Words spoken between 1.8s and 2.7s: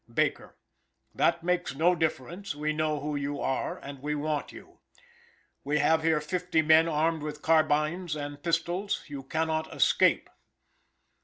difference.